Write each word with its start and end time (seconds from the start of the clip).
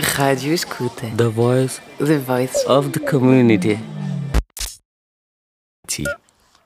Rádio 0.00 0.52
Escuta. 0.52 1.06
The 1.16 1.28
voice 1.28 1.80
The 1.98 2.18
Voice. 2.18 2.56
of 2.66 2.90
the 2.90 3.00
community. 3.00 3.78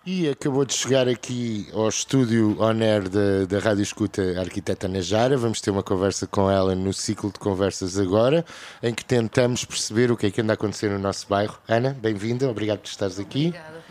E 0.07 0.29
acabou 0.29 0.67
de 0.67 0.75
chegar 0.75 1.09
aqui 1.09 1.67
ao 1.73 1.89
estúdio 1.89 2.57
on 2.61 2.83
air 2.83 3.09
da, 3.09 3.47
da 3.49 3.59
Rádio 3.59 3.83
Escuta 3.83 4.23
a 4.37 4.41
arquiteta 4.41 4.87
Najara. 4.87 5.37
Vamos 5.37 5.61
ter 5.63 5.71
uma 5.71 5.83
conversa 5.83 6.27
com 6.27 6.51
ela 6.51 6.75
no 6.75 6.93
ciclo 6.93 7.33
de 7.33 7.39
conversas 7.39 7.99
agora, 7.99 8.45
em 8.83 8.93
que 8.95 9.05
tentamos 9.05 9.65
perceber 9.65 10.13
o 10.13 10.17
que 10.17 10.27
é 10.27 10.31
que 10.31 10.43
anda 10.43 10.53
a 10.53 10.55
acontecer 10.55 10.91
no 10.91 10.99
nosso 10.99 11.27
bairro. 11.27 11.59
Ana, 11.67 11.97
bem-vinda, 11.99 12.49
obrigado 12.51 12.81
por 12.81 12.89
estares 12.89 13.19
aqui. 13.19 13.49
Obrigada, 13.49 13.83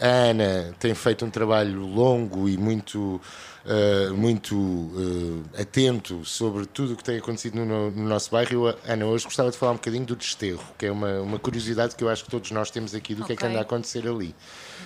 a 0.00 0.06
Ana 0.30 0.74
tem 0.78 0.94
feito 0.94 1.24
um 1.24 1.30
trabalho 1.30 1.80
longo 1.86 2.48
e 2.48 2.56
muito, 2.56 3.20
uh, 3.64 4.14
muito 4.14 4.56
uh, 4.56 5.44
atento 5.58 6.24
sobre 6.24 6.66
tudo 6.66 6.94
o 6.94 6.96
que 6.96 7.04
tem 7.04 7.18
acontecido 7.18 7.64
no, 7.64 7.90
no 7.90 8.08
nosso 8.08 8.30
bairro. 8.30 8.68
Eu, 8.68 8.78
Ana, 8.86 9.06
hoje 9.06 9.24
gostava 9.24 9.50
de 9.50 9.56
falar 9.56 9.72
um 9.72 9.76
bocadinho 9.76 10.04
do 10.04 10.16
desterro, 10.16 10.64
que 10.76 10.86
é 10.86 10.92
uma, 10.92 11.20
uma 11.20 11.38
curiosidade 11.38 11.94
que 11.94 12.04
eu 12.04 12.08
acho 12.08 12.24
que 12.24 12.30
todos 12.30 12.50
nós 12.50 12.70
temos 12.70 12.94
aqui 12.94 13.14
do 13.14 13.24
que 13.24 13.32
é 13.32 13.36
que 13.36 13.46
anda 13.46 13.58
a 13.58 13.62
acontecer 13.62 14.06
ali. 14.06 14.34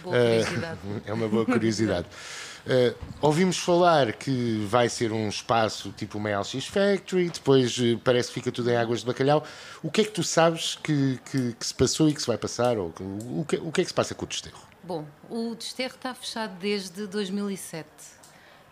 Curiosidade. 0.03 0.79
É 1.07 1.13
uma 1.13 1.29
boa 1.29 1.45
curiosidade. 1.45 2.07
Uh, 2.66 2.93
ouvimos 3.20 3.59
falar 3.59 4.12
que 4.12 4.66
vai 4.66 4.88
ser 4.88 5.12
um 5.12 5.29
espaço 5.29 5.93
tipo 5.93 6.19
uma 6.19 6.37
LX 6.37 6.66
Factory, 6.66 7.30
depois 7.30 7.79
uh, 7.79 7.97
parece 8.02 8.29
que 8.29 8.34
fica 8.34 8.51
tudo 8.51 8.69
em 8.69 8.77
águas 8.77 9.01
de 9.01 9.07
bacalhau. 9.07 9.45
O 9.84 9.91
que 9.91 10.01
é 10.01 10.05
que 10.05 10.11
tu 10.11 10.24
sabes 10.24 10.74
que, 10.74 11.21
que, 11.30 11.52
que 11.52 11.65
se 11.65 11.73
passou 11.73 12.09
e 12.09 12.15
que 12.15 12.21
se 12.21 12.27
vai 12.27 12.37
passar? 12.37 12.77
Ou, 12.77 12.93
o, 12.98 13.45
que, 13.48 13.55
o 13.57 13.71
que 13.71 13.83
é 13.83 13.84
que 13.84 13.88
se 13.88 13.95
passa 13.95 14.16
com 14.16 14.24
o 14.24 14.29
desterro? 14.29 14.59
Bom, 14.83 15.07
o 15.30 15.55
desterro 15.55 15.95
está 15.95 16.12
fechado 16.12 16.59
desde 16.59 17.07
2007. 17.07 17.88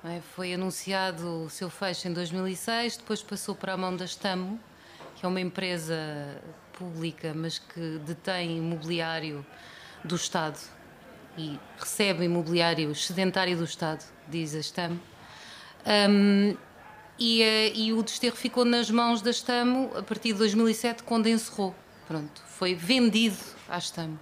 não 0.02 0.10
é? 0.10 0.20
Foi 0.34 0.52
anunciado 0.52 1.44
o 1.44 1.50
seu 1.50 1.70
fecho 1.70 2.08
em 2.08 2.12
2006, 2.12 2.96
depois 2.96 3.22
passou 3.22 3.54
para 3.54 3.74
a 3.74 3.76
mão 3.76 3.96
da 3.96 4.06
Stamo, 4.06 4.58
que 5.14 5.24
é 5.24 5.28
uma 5.28 5.40
empresa 5.40 5.96
pública, 6.72 7.32
mas 7.32 7.60
que 7.60 7.98
detém 8.04 8.58
imobiliário 8.58 9.46
do 10.04 10.16
Estado 10.16 10.58
e 11.36 11.58
recebe 11.78 12.24
imobiliário 12.24 12.90
excedentário 12.90 13.56
do 13.56 13.64
Estado, 13.64 14.04
diz 14.28 14.54
a 14.54 14.60
Stamo. 14.60 15.00
Hum, 15.86 16.56
e, 17.18 17.42
eh, 17.42 17.72
e 17.74 17.92
o 17.92 18.02
desterro 18.02 18.36
ficou 18.36 18.64
nas 18.64 18.90
mãos 18.90 19.22
da 19.22 19.30
Stamo 19.30 19.90
a 19.96 20.02
partir 20.02 20.32
de 20.32 20.38
2007, 20.38 21.02
quando 21.02 21.28
encerrou. 21.28 21.74
Pronto, 22.06 22.42
foi 22.46 22.74
vendido 22.74 23.36
à 23.68 23.78
Stamo. 23.78 24.18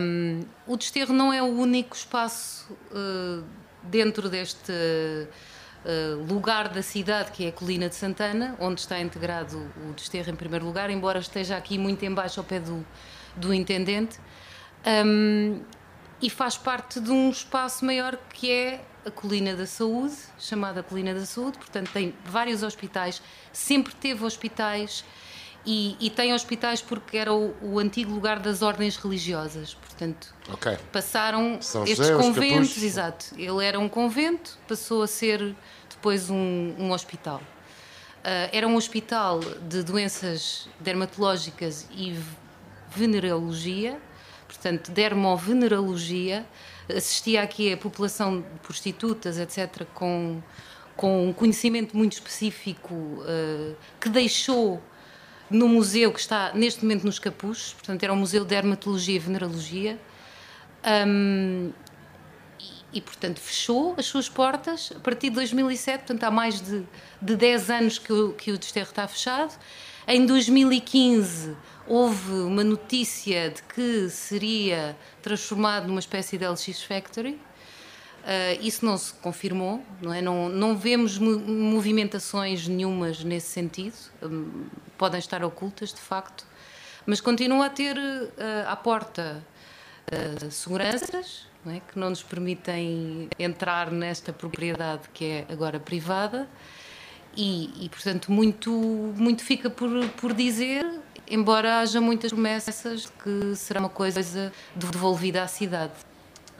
Um, 0.00 0.40
o 0.66 0.76
desterro 0.76 1.12
não 1.12 1.30
é 1.32 1.42
o 1.42 1.46
único 1.46 1.94
espaço 1.94 2.72
uh, 2.90 3.44
dentro 3.82 4.30
deste 4.30 4.72
uh, 4.72 6.24
lugar 6.26 6.68
da 6.68 6.82
cidade, 6.82 7.32
que 7.32 7.44
é 7.44 7.48
a 7.48 7.52
Colina 7.52 7.88
de 7.88 7.94
Santana, 7.94 8.56
onde 8.58 8.80
está 8.80 8.98
integrado 8.98 9.70
o 9.86 9.92
desterro 9.92 10.30
em 10.30 10.36
primeiro 10.36 10.64
lugar, 10.64 10.88
embora 10.88 11.18
esteja 11.18 11.56
aqui 11.56 11.76
muito 11.76 12.02
embaixo 12.04 12.40
ao 12.40 12.46
pé 12.46 12.60
do, 12.60 12.84
do 13.36 13.52
intendente. 13.52 14.18
Um, 14.86 15.60
e 16.20 16.28
faz 16.28 16.56
parte 16.56 17.00
de 17.00 17.10
um 17.10 17.30
espaço 17.30 17.84
maior 17.84 18.16
que 18.32 18.50
é 18.50 18.80
a 19.06 19.10
Colina 19.10 19.54
da 19.54 19.66
Saúde, 19.66 20.14
chamada 20.38 20.82
Colina 20.82 21.14
da 21.14 21.24
Saúde, 21.24 21.58
portanto 21.58 21.90
tem 21.92 22.14
vários 22.24 22.62
hospitais, 22.62 23.22
sempre 23.52 23.94
teve 23.94 24.24
hospitais 24.24 25.04
e, 25.64 25.96
e 26.00 26.10
tem 26.10 26.34
hospitais 26.34 26.82
porque 26.82 27.16
era 27.16 27.32
o, 27.32 27.54
o 27.62 27.78
antigo 27.78 28.12
lugar 28.12 28.38
das 28.38 28.60
ordens 28.62 28.96
religiosas, 28.96 29.74
portanto 29.74 30.34
Ok. 30.52 30.76
passaram 30.92 31.58
São 31.62 31.82
estes 31.84 31.98
José, 31.98 32.16
os 32.16 32.22
conventos, 32.26 32.82
exato. 32.82 33.26
Ele 33.36 33.64
era 33.64 33.78
um 33.78 33.88
convento, 33.88 34.58
passou 34.66 35.02
a 35.02 35.06
ser 35.06 35.54
depois 35.88 36.28
um, 36.30 36.74
um 36.78 36.90
hospital. 36.92 37.40
Ah, 38.24 38.48
era 38.52 38.66
um 38.66 38.76
hospital 38.76 39.40
de 39.68 39.82
doenças 39.82 40.68
dermatológicas 40.80 41.86
e 41.92 42.12
v- 42.12 42.36
venerologia, 42.90 44.00
portanto, 44.48 44.90
dermovenerologia. 44.90 46.44
Assistia 46.88 47.42
aqui 47.42 47.72
a 47.72 47.76
população 47.76 48.40
de 48.40 48.58
prostitutas, 48.62 49.38
etc., 49.38 49.84
com, 49.94 50.42
com 50.96 51.28
um 51.28 51.32
conhecimento 51.32 51.96
muito 51.96 52.14
específico 52.14 53.22
ah, 53.22 53.74
que 54.00 54.08
deixou 54.08 54.82
no 55.50 55.68
museu 55.68 56.12
que 56.12 56.20
está 56.20 56.52
neste 56.54 56.82
momento 56.82 57.04
nos 57.04 57.18
Capuchos, 57.18 57.72
portanto, 57.74 58.02
era 58.02 58.12
um 58.12 58.16
museu 58.16 58.42
de 58.42 58.50
dermatologia 58.50 59.16
e 59.16 59.18
venerologia. 59.18 59.98
Hum, 61.06 61.72
e, 62.58 62.98
e, 62.98 63.00
portanto, 63.00 63.38
fechou 63.40 63.94
as 63.98 64.06
suas 64.06 64.28
portas 64.28 64.92
a 64.94 65.00
partir 65.00 65.30
de 65.30 65.36
2007, 65.36 66.00
portanto, 66.00 66.24
há 66.24 66.30
mais 66.30 66.60
de, 66.60 66.84
de 67.20 67.36
10 67.36 67.70
anos 67.70 67.98
que 67.98 68.12
o, 68.12 68.32
que 68.32 68.52
o 68.52 68.58
desterro 68.58 68.88
está 68.88 69.06
fechado. 69.06 69.58
Em 70.06 70.24
2015 70.24 71.56
houve 71.88 72.32
uma 72.32 72.62
notícia 72.62 73.50
de 73.50 73.62
que 73.62 74.08
seria 74.10 74.96
transformado 75.22 75.86
numa 75.88 76.00
espécie 76.00 76.36
de 76.38 76.46
LX 76.46 76.82
Factory. 76.82 77.40
Ah, 78.24 78.52
isso 78.60 78.84
não 78.84 78.96
se 78.98 79.12
confirmou, 79.14 79.82
não 80.02 80.12
é? 80.12 80.20
Não, 80.20 80.48
não 80.48 80.76
vemos 80.76 81.16
mo- 81.18 81.38
movimentações 81.38 82.68
nenhumas 82.68 83.24
nesse 83.24 83.48
sentido, 83.48 83.94
Hum, 84.22 84.66
podem 84.98 85.18
estar 85.18 85.42
ocultas 85.44 85.92
de 85.94 86.00
facto, 86.00 86.44
mas 87.06 87.20
continua 87.20 87.66
a 87.66 87.70
ter 87.70 87.96
ah, 88.38 88.72
à 88.72 88.76
porta 88.76 89.42
ah, 90.12 90.50
seguranças 90.50 91.46
não 91.64 91.72
é? 91.74 91.80
que 91.80 91.98
não 91.98 92.10
nos 92.10 92.22
permitem 92.22 93.28
entrar 93.38 93.90
nesta 93.90 94.32
propriedade 94.32 95.02
que 95.14 95.24
é 95.24 95.46
agora 95.48 95.78
privada 95.80 96.48
e, 97.36 97.84
e, 97.84 97.88
portanto 97.88 98.30
muito, 98.32 98.70
muito 99.16 99.42
fica 99.44 99.70
por, 99.70 99.88
por 100.20 100.32
dizer, 100.34 100.84
embora 101.26 101.80
haja 101.80 102.00
muitas 102.00 102.32
promessas 102.32 103.06
que 103.22 103.54
será 103.56 103.80
uma 103.80 103.88
coisa 103.88 104.52
devolvida 104.74 105.42
à 105.42 105.48
cidade 105.48 105.92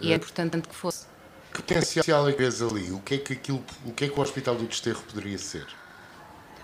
e 0.00 0.12
é 0.12 0.16
importante 0.16 0.58
que 0.68 0.74
fosse. 0.74 1.06
Que 1.52 1.62
potencial 1.62 2.28
é 2.28 2.32
que 2.32 2.38
vês 2.38 2.62
ali? 2.62 2.90
O 2.92 3.00
que 3.00 3.14
é 3.14 3.18
que, 3.18 3.32
aquilo, 3.32 3.64
o 3.84 3.92
que 3.92 4.04
é 4.04 4.08
que 4.08 4.18
o 4.18 4.22
Hospital 4.22 4.54
do 4.54 4.66
Desterro 4.66 5.02
poderia 5.02 5.38
ser? 5.38 5.66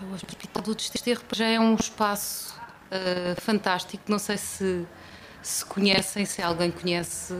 O 0.01 0.13
Hospital 0.13 0.63
do 0.63 0.75
Desterro 0.75 1.23
já 1.33 1.47
é 1.47 1.59
um 1.59 1.75
espaço 1.75 2.55
ah, 2.91 3.35
fantástico. 3.41 4.03
Não 4.07 4.19
sei 4.19 4.37
se, 4.37 4.85
se 5.41 5.65
conhecem, 5.65 6.25
se 6.25 6.41
alguém 6.41 6.71
conhece. 6.71 7.33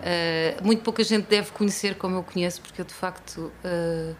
Ah, 0.00 0.62
muito 0.62 0.82
pouca 0.82 1.02
gente 1.04 1.26
deve 1.26 1.52
conhecer 1.52 1.96
como 1.96 2.16
eu 2.16 2.22
conheço, 2.22 2.60
porque 2.60 2.80
eu 2.80 2.84
de 2.84 2.94
facto 2.94 3.52
ah, 3.64 4.14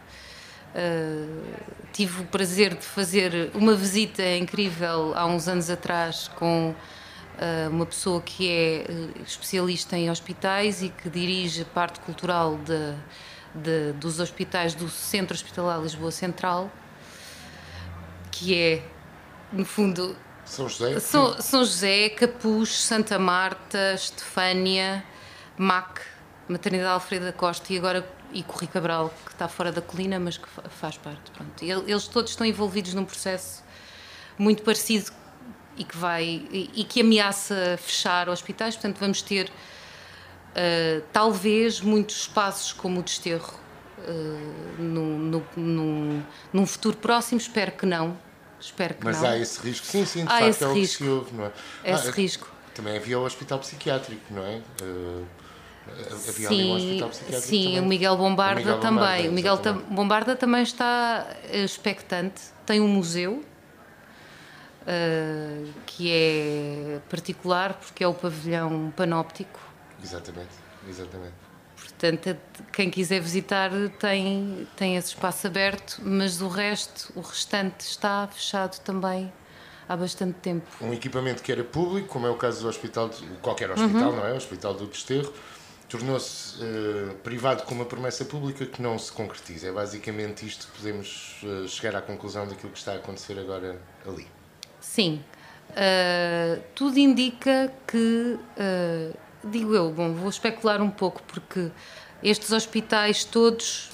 ah, 0.75 1.43
tive 1.93 2.23
o 2.23 2.25
prazer 2.27 2.75
de 2.75 2.85
fazer 2.85 3.51
uma 3.55 3.75
visita 3.75 4.23
incrível 4.37 5.13
há 5.15 5.27
uns 5.27 5.49
anos 5.49 5.69
atrás 5.71 6.29
com 6.37 6.75
ah, 7.39 7.69
uma 7.71 7.87
pessoa 7.87 8.21
que 8.23 8.49
é 8.49 8.85
eh, 8.89 9.09
especialista 9.27 9.97
em 9.97 10.11
hospitais 10.11 10.83
e 10.83 10.89
que 10.89 11.09
dirige 11.11 11.63
a 11.63 11.65
parte 11.67 12.01
cultural 12.01 12.57
de- 12.59 12.95
de- 13.55 13.93
dos 13.95 14.19
hospitais 14.21 14.75
do 14.75 14.89
Centro 14.89 15.35
Hospitalar 15.35 15.81
Lisboa 15.81 16.11
Central 16.11 16.71
que 18.31 18.55
é, 18.59 18.83
no 19.53 19.65
fundo, 19.65 20.17
São 20.45 20.69
José? 20.69 20.99
São, 21.01 21.41
São 21.41 21.61
José, 21.61 22.09
Capuz, 22.09 22.71
Santa 22.83 23.19
Marta, 23.19 23.93
Estefânia, 23.95 25.05
MAC, 25.59 26.01
Maternidade 26.49 26.91
Alfredo 26.95 27.27
da 27.27 27.33
Costa 27.33 27.73
e 27.73 27.77
agora 27.77 28.09
e 28.33 28.43
Corri 28.43 28.67
Cabral, 28.67 29.13
que 29.27 29.33
está 29.33 29.49
fora 29.49 29.71
da 29.73 29.81
colina, 29.83 30.19
mas 30.19 30.37
que 30.39 30.49
fa- 30.49 30.63
faz 30.69 30.97
parte. 30.97 31.31
Pronto. 31.33 31.63
El- 31.65 31.85
Eles 31.89 32.07
todos 32.09 32.31
estão 32.33 32.47
envolvidos 32.47 32.95
num 32.95 33.05
processo 33.05 33.63
muito 34.39 34.63
parecido 34.63 35.11
e 35.77 35.85
que 35.85 35.97
vai 35.97 36.25
e, 36.51 36.85
que 36.85 37.01
ameaça 37.01 37.79
fechar 37.83 38.29
hospitais. 38.29 38.75
Portanto, 38.77 38.99
vamos 38.99 39.23
ter 39.23 39.47
uh, 39.49 41.03
talvez 41.13 41.81
muitos 41.81 42.17
espaços 42.23 42.73
como 42.73 43.01
o 43.01 43.03
desterro 43.03 43.55
uh, 43.99 44.83
no, 44.83 45.19
no, 45.57 46.23
num, 46.53 46.67
futuro 46.67 46.97
próximo. 46.97 47.41
Espero 47.41 47.73
que 47.73 47.87
não. 47.87 48.17
Espero 48.61 48.95
que 48.95 49.05
Mas 49.05 49.21
não. 49.21 49.29
há 49.29 49.39
esse 49.39 49.61
risco. 49.61 49.87
Sim, 49.87 50.05
sim, 50.07 50.21
de 50.25 50.29
Há 50.29 50.39
facto 50.39 50.47
esse 50.49 50.65
é 50.65 50.67
o 50.69 50.73
que 50.73 50.79
risco. 50.81 51.05
se 51.05 51.11
ouve, 51.11 51.35
não 51.35 51.47
é? 51.47 51.53
Esse 51.85 52.09
Ah, 52.09 52.13
risco. 52.13 52.49
Também 52.75 52.97
havia 52.97 53.19
o 53.19 53.25
hospital 53.25 53.59
psiquiátrico, 53.59 54.23
não 54.33 54.43
é? 54.47 54.61
Uh, 54.81 55.27
havia 56.29 56.49
ali 56.49 56.65
um 56.71 56.79
Sim, 56.79 57.03
hospital 57.05 57.41
sim 57.41 57.65
também. 57.65 57.81
o 57.81 57.87
Miguel 57.87 58.17
Bombarda 58.17 58.61
O 58.61 58.65
Miguel 58.65 58.81
também. 58.81 58.99
Bombarda, 59.01 59.29
o 59.29 59.33
Miguel 59.33 59.59
tam- 59.59 59.83
Bombarda 59.91 60.37
também 60.37 60.63
está 60.63 61.27
eh, 61.51 61.65
expectante. 61.65 62.41
Tem 62.67 62.81
um 62.81 62.89
museu 62.89 63.45
eh, 64.87 65.65
que 65.87 66.11
é 66.11 67.01
particular 67.09 67.75
porque 67.75 68.03
é 68.03 68.09
o 68.09 68.15
pavilhão 68.15 68.93
panóptico. 68.97 69.61
Exatamente, 70.03 70.51
exatamente. 70.89 71.35
Portanto, 71.77 72.31
a- 72.31 72.63
quem 72.73 72.91
quiser 72.91 73.21
visitar 73.21 73.71
tem, 73.99 74.67
tem 74.77 74.97
esse 74.97 75.09
espaço 75.09 75.47
aberto, 75.47 76.01
mas 76.03 76.41
o 76.41 76.49
resto, 76.49 77.13
o 77.15 77.21
restante 77.21 77.81
está 77.81 78.29
fechado 78.33 78.79
também 78.81 79.33
há 79.89 79.97
bastante 79.97 80.35
tempo. 80.41 80.67
Um 80.81 80.93
equipamento 80.93 81.43
que 81.43 81.53
era 81.53 81.63
público, 81.63 82.09
como 82.09 82.27
é 82.27 82.31
o 82.31 82.37
caso 82.37 82.63
do 82.63 82.69
hospital, 82.69 83.09
de, 83.09 83.25
qualquer 83.41 83.71
hospital, 83.71 84.11
Uhum. 84.11 84.17
não 84.17 84.27
é? 84.27 84.33
O 84.33 84.37
Hospital 84.37 84.75
do 84.75 84.87
Desterro, 84.87 85.33
tornou-se 85.93 86.57
uh, 86.57 87.15
privado 87.23 87.65
com 87.65 87.75
uma 87.75 87.85
promessa 87.85 88.25
pública 88.25 88.65
que 88.65 88.81
não 88.81 88.99
se 88.99 89.13
concretiza. 89.13 89.69
É 89.69 89.73
basicamente 89.73 90.47
isto 90.47 90.67
que 90.69 90.79
podemos 90.79 91.43
uh, 91.43 91.69
chegar 91.69 91.99
à 91.99 92.01
conclusão 92.01 92.49
daquilo 92.49 92.73
que 92.73 92.79
está 92.79 92.93
a 92.93 92.97
acontecer 92.97 93.39
agora 93.39 93.79
ali. 94.07 94.27
Sim. 94.81 95.23
Uh, 95.69 96.63
tudo 96.75 96.99
indica 96.99 97.71
que, 97.87 98.39
digo 99.45 99.75
eu, 99.75 99.91
bom, 99.91 100.15
vou 100.15 100.31
especular 100.31 100.81
um 100.81 100.91
pouco, 100.91 101.23
porque 101.25 101.71
estes 102.23 102.53
hospitais 102.53 103.25
todos 103.25 103.91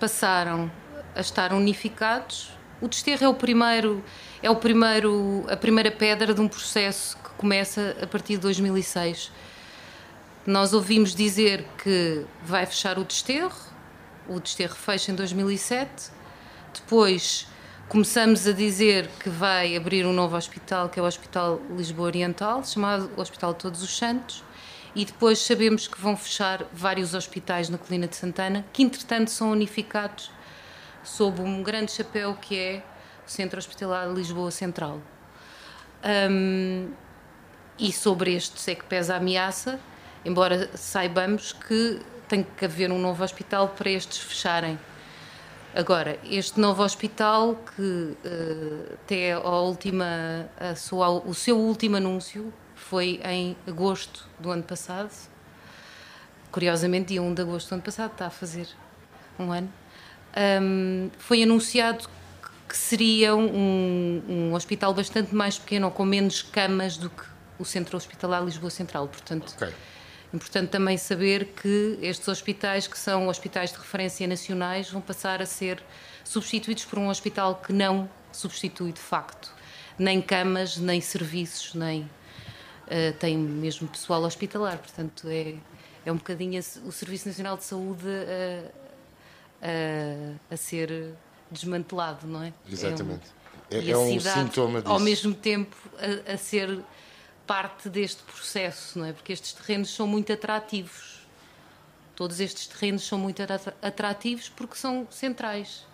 passaram 0.00 0.70
a 1.14 1.20
estar 1.20 1.52
unificados. 1.52 2.50
O 2.80 2.88
desterro 2.88 3.24
é 3.24 3.28
o 3.28 3.34
primeiro, 3.34 4.04
é 4.42 4.50
o 4.50 4.56
primeiro, 4.56 5.44
a 5.48 5.56
primeira 5.56 5.92
pedra 5.92 6.34
de 6.34 6.40
um 6.40 6.48
processo 6.48 7.16
que 7.18 7.30
começa 7.30 7.96
a 8.02 8.06
partir 8.06 8.34
de 8.34 8.40
2006 8.40 9.30
nós 10.46 10.74
ouvimos 10.74 11.14
dizer 11.14 11.66
que 11.82 12.26
vai 12.44 12.66
fechar 12.66 12.98
o 12.98 13.04
desterro, 13.04 13.56
o 14.28 14.38
desterro 14.38 14.74
fecha 14.74 15.10
em 15.10 15.14
2007, 15.14 16.10
depois 16.74 17.46
começamos 17.88 18.46
a 18.46 18.52
dizer 18.52 19.08
que 19.20 19.30
vai 19.30 19.76
abrir 19.76 20.06
um 20.06 20.12
novo 20.12 20.36
hospital, 20.36 20.88
que 20.88 20.98
é 20.98 21.02
o 21.02 21.06
Hospital 21.06 21.60
Lisboa 21.76 22.06
Oriental, 22.06 22.62
chamado 22.64 23.10
Hospital 23.16 23.54
Todos 23.54 23.82
os 23.82 23.96
Santos, 23.96 24.42
e 24.94 25.04
depois 25.04 25.38
sabemos 25.38 25.88
que 25.88 26.00
vão 26.00 26.16
fechar 26.16 26.64
vários 26.72 27.14
hospitais 27.14 27.68
na 27.68 27.78
Colina 27.78 28.06
de 28.06 28.16
Santana, 28.16 28.64
que 28.72 28.82
entretanto 28.82 29.30
são 29.30 29.50
unificados 29.50 30.30
sob 31.02 31.40
um 31.40 31.62
grande 31.62 31.92
chapéu 31.92 32.34
que 32.34 32.58
é 32.58 32.82
o 33.26 33.30
Centro 33.30 33.58
Hospitalar 33.58 34.12
Lisboa 34.12 34.50
Central. 34.50 35.00
Um, 36.30 36.90
e 37.78 37.92
sobre 37.92 38.34
este 38.34 38.70
é 38.70 38.74
que 38.74 38.84
pesa 38.84 39.14
a 39.14 39.16
ameaça, 39.16 39.80
embora 40.24 40.70
saibamos 40.76 41.52
que 41.52 42.00
tem 42.28 42.42
que 42.42 42.64
haver 42.64 42.90
um 42.90 42.98
novo 42.98 43.22
hospital 43.22 43.68
para 43.68 43.90
estes 43.90 44.18
fecharem. 44.18 44.78
Agora, 45.74 46.18
este 46.24 46.60
novo 46.60 46.82
hospital, 46.82 47.56
que 47.74 47.82
uh, 47.82 48.94
até 48.94 49.32
a 49.32 49.40
última, 49.40 50.48
a 50.58 50.74
sua, 50.76 51.08
o 51.10 51.34
seu 51.34 51.58
último 51.58 51.96
anúncio 51.96 52.52
foi 52.74 53.20
em 53.24 53.56
agosto 53.66 54.26
do 54.38 54.50
ano 54.50 54.62
passado, 54.62 55.10
curiosamente, 56.52 57.08
dia 57.08 57.22
1 57.22 57.34
de 57.34 57.42
agosto 57.42 57.68
do 57.70 57.74
ano 57.74 57.82
passado, 57.82 58.12
está 58.12 58.26
a 58.26 58.30
fazer 58.30 58.68
um 59.38 59.50
ano, 59.50 59.72
um, 60.62 61.10
foi 61.18 61.42
anunciado 61.42 62.08
que 62.68 62.76
seria 62.76 63.34
um, 63.34 64.22
um, 64.28 64.54
hospital 64.54 64.94
bastante 64.94 65.34
mais 65.34 65.58
pequeno, 65.58 65.90
com 65.90 66.04
menos 66.04 66.40
camas 66.40 66.96
do 66.96 67.10
que 67.10 67.24
o 67.58 67.64
Centro 67.64 67.96
Hospitalar 67.96 68.44
Lisboa 68.44 68.70
Central. 68.70 69.08
Portanto. 69.08 69.52
Okay 69.56 69.74
Importante 70.34 70.70
também 70.70 70.98
saber 70.98 71.46
que 71.54 71.98
estes 72.02 72.26
hospitais, 72.26 72.88
que 72.88 72.98
são 72.98 73.28
hospitais 73.28 73.70
de 73.70 73.78
referência 73.78 74.26
nacionais, 74.26 74.90
vão 74.90 75.00
passar 75.00 75.40
a 75.40 75.46
ser 75.46 75.80
substituídos 76.24 76.84
por 76.84 76.98
um 76.98 77.08
hospital 77.08 77.54
que 77.64 77.72
não 77.72 78.10
substitui 78.32 78.92
de 78.92 79.00
facto 79.00 79.54
nem 79.98 80.20
camas, 80.20 80.76
nem 80.76 81.00
serviços, 81.00 81.74
nem 81.74 82.02
uh, 82.02 82.08
tem 83.18 83.36
mesmo 83.38 83.88
pessoal 83.88 84.22
hospitalar. 84.22 84.78
Portanto, 84.78 85.28
é, 85.28 85.54
é 86.04 86.12
um 86.12 86.16
bocadinho 86.16 86.60
o 86.84 86.92
Serviço 86.92 87.28
Nacional 87.28 87.56
de 87.56 87.64
Saúde 87.64 88.08
a, 88.08 89.68
a, 90.50 90.54
a 90.54 90.56
ser 90.56 91.14
desmantelado, 91.50 92.26
não 92.26 92.42
é? 92.42 92.52
Exatamente. 92.68 93.26
É 93.70 93.76
um, 93.76 93.80
é, 93.80 93.90
é 93.90 93.96
um 93.96 94.18
cidade, 94.18 94.40
sintoma 94.40 94.80
disso. 94.80 94.92
Ao 94.92 94.98
mesmo 94.98 95.34
tempo, 95.34 95.76
a, 96.26 96.32
a 96.32 96.36
ser 96.36 96.80
parte 97.46 97.88
deste 97.88 98.22
processo, 98.22 98.98
não 98.98 99.06
é? 99.06 99.12
Porque 99.12 99.32
estes 99.32 99.52
terrenos 99.52 99.94
são 99.94 100.06
muito 100.06 100.32
atrativos. 100.32 101.26
Todos 102.16 102.40
estes 102.40 102.66
terrenos 102.66 103.06
são 103.06 103.18
muito 103.18 103.42
atrativos 103.82 104.48
porque 104.48 104.76
são 104.76 105.06
centrais. 105.10 105.84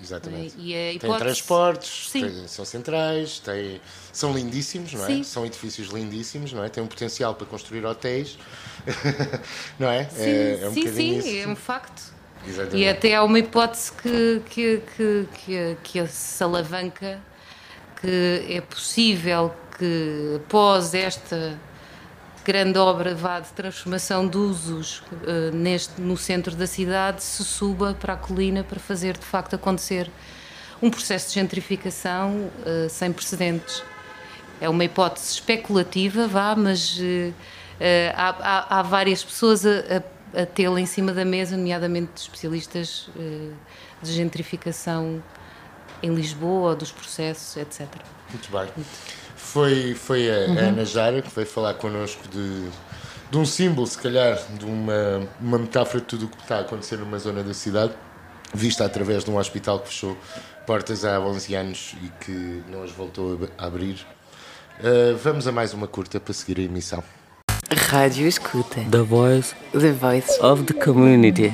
Exatamente. 0.00 0.54
É? 0.56 0.60
E 0.60 0.74
a 0.74 0.92
hipótese... 0.92 1.08
Tem 1.08 1.18
transportes, 1.18 2.10
tem, 2.10 2.48
são 2.48 2.64
centrais, 2.64 3.40
tem, 3.40 3.80
são 4.12 4.32
lindíssimos, 4.32 4.92
não 4.92 5.04
é? 5.04 5.06
Sim. 5.06 5.22
São 5.24 5.44
edifícios 5.44 5.88
lindíssimos, 5.88 6.52
não 6.52 6.62
é? 6.64 6.68
Tem 6.68 6.82
um 6.82 6.86
potencial 6.86 7.34
para 7.34 7.46
construir 7.46 7.84
hotéis, 7.84 8.38
não 9.78 9.88
é? 9.88 10.08
Sim, 10.08 10.22
é, 10.22 10.60
é 10.62 10.68
um 10.68 10.74
sim, 10.74 10.92
sim 10.92 11.18
isso. 11.18 11.48
é 11.48 11.48
um 11.48 11.56
facto. 11.56 12.02
Exatamente. 12.46 12.76
E 12.76 12.88
até 12.88 13.14
há 13.14 13.24
uma 13.24 13.38
hipótese 13.38 13.92
que, 13.92 14.42
que, 14.48 14.82
que, 14.96 15.28
que, 15.44 15.76
que 15.82 16.06
se 16.06 16.42
alavanca 16.42 17.20
que 18.00 18.46
é 18.48 18.60
possível 18.60 19.52
que 19.78 20.34
após 20.36 20.92
esta 20.92 21.58
grande 22.44 22.78
obra 22.78 23.14
vá 23.14 23.40
de 23.40 23.50
transformação 23.50 24.26
de 24.26 24.38
usos 24.38 25.00
uh, 25.00 25.54
neste, 25.54 26.00
no 26.00 26.16
centro 26.16 26.56
da 26.56 26.66
cidade 26.66 27.22
se 27.22 27.44
suba 27.44 27.94
para 28.00 28.14
a 28.14 28.16
colina 28.16 28.64
para 28.64 28.80
fazer 28.80 29.18
de 29.18 29.24
facto 29.24 29.54
acontecer 29.54 30.10
um 30.80 30.90
processo 30.90 31.28
de 31.28 31.34
gentrificação 31.34 32.50
uh, 32.60 32.88
sem 32.88 33.12
precedentes. 33.12 33.82
É 34.60 34.68
uma 34.68 34.82
hipótese 34.82 35.34
especulativa, 35.34 36.26
vá, 36.26 36.56
mas 36.56 36.98
uh, 36.98 37.34
há, 38.14 38.28
há, 38.28 38.78
há, 38.78 38.82
várias 38.82 39.22
pessoas 39.22 39.66
a, 39.66 40.02
a, 40.34 40.42
a 40.42 40.46
tê-la 40.46 40.80
em 40.80 40.86
cima 40.86 41.12
da 41.12 41.24
mesa, 41.24 41.56
nomeadamente 41.56 42.12
especialistas 42.16 43.08
de 44.02 44.12
gentrificação 44.12 45.22
em 46.02 46.14
Lisboa, 46.14 46.74
dos 46.74 46.92
processos, 46.92 47.56
etc. 47.56 47.86
Muito 48.30 48.50
bem. 48.50 48.68
Foi, 49.36 49.94
foi 49.94 50.28
a, 50.30 50.48
uhum. 50.48 50.58
Ana 50.58 50.84
Jara 50.84 51.22
que 51.22 51.34
veio 51.34 51.46
falar 51.46 51.74
connosco 51.74 52.26
de, 52.28 52.68
de 53.30 53.38
um 53.38 53.44
símbolo, 53.44 53.86
se 53.86 53.98
calhar, 53.98 54.38
de 54.58 54.64
uma, 54.64 55.28
uma 55.40 55.58
metáfora 55.58 56.00
de 56.00 56.06
tudo 56.06 56.26
o 56.26 56.28
que 56.28 56.42
está 56.42 56.58
a 56.58 56.60
acontecer 56.60 56.98
numa 56.98 57.18
zona 57.18 57.42
da 57.42 57.54
cidade, 57.54 57.92
vista 58.52 58.84
através 58.84 59.24
de 59.24 59.30
um 59.30 59.38
hospital 59.38 59.80
que 59.80 59.88
fechou 59.88 60.16
portas 60.66 61.04
há 61.04 61.18
11 61.18 61.54
anos 61.54 61.94
e 62.02 62.24
que 62.24 62.62
não 62.70 62.82
as 62.82 62.90
voltou 62.90 63.48
a 63.56 63.66
abrir. 63.66 64.06
Uh, 64.80 65.16
vamos 65.16 65.46
a 65.46 65.52
mais 65.52 65.72
uma 65.72 65.88
curta 65.88 66.20
para 66.20 66.34
seguir 66.34 66.60
a 66.60 66.62
emissão. 66.62 67.02
Rádio 67.88 68.26
Escuta. 68.26 68.80
The 68.90 69.02
voice. 69.02 69.54
The 69.72 69.92
voice 69.92 70.40
of 70.42 70.64
the 70.64 70.74
community. 70.74 71.52